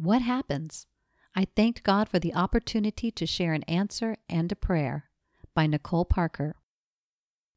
[0.00, 0.86] What happens?
[1.34, 5.10] I thanked God for the opportunity to share an answer and a prayer
[5.56, 6.54] by Nicole Parker.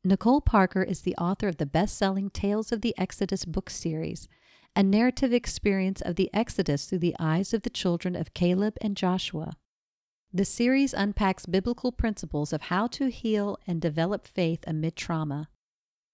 [0.04, 4.28] Nicole Parker is the author of the best selling Tales of the Exodus book series,
[4.76, 8.98] a narrative experience of the Exodus through the eyes of the children of Caleb and
[8.98, 9.54] Joshua.
[10.34, 15.50] The series unpacks biblical principles of how to heal and develop faith amid trauma.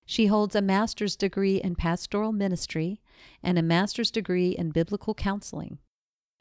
[0.06, 3.00] She holds a master's degree in pastoral ministry
[3.42, 5.80] and a master's degree in biblical counseling.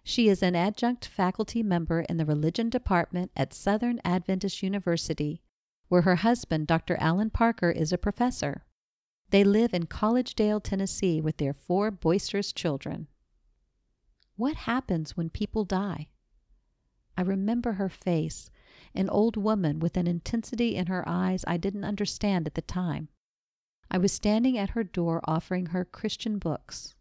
[0.08, 5.42] She is an adjunct faculty member in the religion department at Southern Adventist University,
[5.88, 6.96] where her husband, Dr.
[7.00, 8.64] Alan Parker, is a professor.
[9.30, 13.08] They live in Collegedale, Tennessee, with their four boisterous children.
[14.36, 16.06] What happens when people die?
[17.18, 18.48] I remember her face,
[18.94, 23.08] an old woman with an intensity in her eyes I didn't understand at the time.
[23.90, 26.94] I was standing at her door offering her Christian books.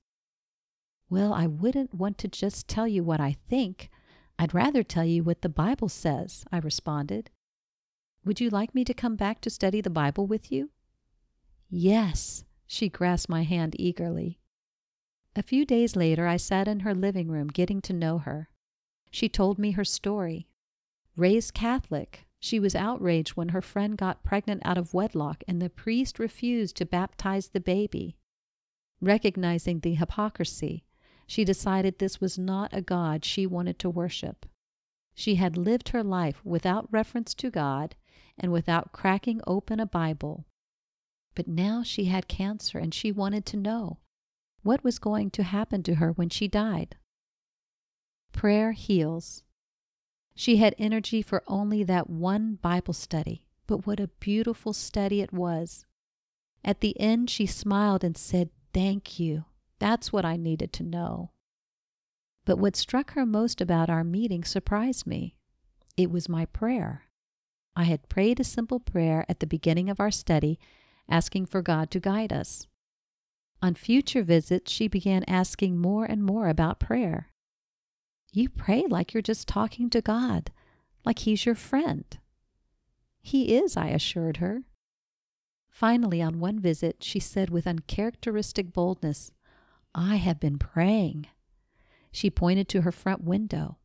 [1.10, 3.90] Well, I wouldn't want to just tell you what I think.
[4.40, 7.30] I'd rather tell you what the Bible says, I responded.
[8.26, 10.72] Would you like me to come back to study the Bible with you?
[11.70, 14.40] Yes, she grasped my hand eagerly.
[15.36, 18.50] A few days later, I sat in her living room getting to know her.
[19.12, 20.48] She told me her story.
[21.16, 25.70] Raised Catholic, she was outraged when her friend got pregnant out of wedlock and the
[25.70, 28.18] priest refused to baptize the baby.
[29.02, 30.84] Recognizing the hypocrisy,
[31.28, 34.46] she decided this was not a God she wanted to worship.
[35.14, 37.96] She had lived her life without reference to God
[38.38, 40.46] and without cracking open a Bible.
[41.36, 44.00] But now she had cancer and she wanted to know
[44.62, 46.96] what was going to happen to her when she died.
[48.34, 49.44] Prayer heals.
[50.36, 55.32] She had energy for only that one Bible study, but what a beautiful study it
[55.32, 55.86] was.
[56.64, 59.46] At the end, she smiled and said, Thank you.
[59.80, 61.32] That's what I needed to know.
[62.46, 65.36] But what struck her most about our meeting surprised me.
[65.98, 67.04] It was my prayer.
[67.76, 70.60] I had prayed a simple prayer at the beginning of our study,
[71.10, 72.68] asking for God to guide us.
[73.62, 77.30] On future visits, she began asking more and more about prayer.
[78.32, 80.52] You pray like you're just talking to God,
[81.04, 82.06] like He's your friend.
[83.22, 84.64] He is, I assured her.
[85.70, 89.32] Finally, on one visit, she said with uncharacteristic boldness,
[89.98, 91.28] I have been praying.
[92.12, 93.78] She pointed to her front window.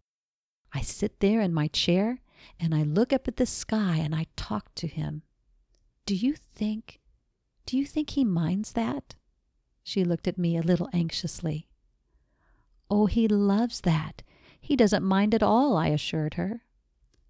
[0.73, 2.21] I sit there in my chair
[2.59, 5.23] and I look up at the sky and I talk to him.
[6.07, 6.99] Do you think,
[7.65, 9.15] do you think he minds that?
[9.85, 11.69] She looked at me a little anxiously.
[12.91, 14.23] Oh, he loves that.
[14.61, 16.65] He doesn't mind at all, I assured her.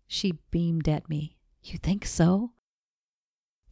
[0.08, 1.36] She beamed at me.
[1.62, 2.52] You think so?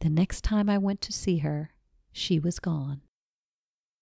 [0.01, 1.71] The next time I went to see her,
[2.11, 3.01] she was gone.